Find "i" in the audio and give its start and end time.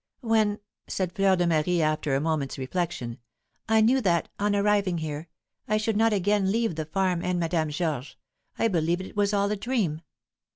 3.69-3.81, 5.67-5.77, 8.57-8.67